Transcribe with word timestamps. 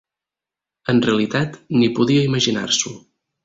En 0.93 1.03
realitat, 1.09 1.61
ni 1.77 1.93
podia 2.01 2.27
imaginar-s'ho. 2.33 2.99